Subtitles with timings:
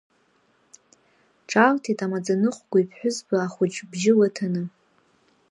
[1.49, 4.63] Ҿаалҭит амаӡаныҟәгаҩ ԥҳәызба ахәыҷ бжьы лыҭаны.